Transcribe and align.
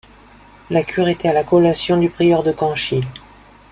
La 0.71 0.81
cure 0.81 1.09
était 1.09 1.27
à 1.27 1.33
la 1.33 1.43
collation 1.43 1.95
du 1.95 2.09
prieur 2.09 2.41
de 2.41 2.51
Canchy. 2.51 3.01